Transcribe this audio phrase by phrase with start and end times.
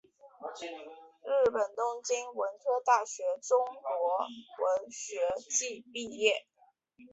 [1.21, 4.17] 日本东京文科大学中国
[4.65, 5.13] 文学
[5.47, 6.47] 系毕业。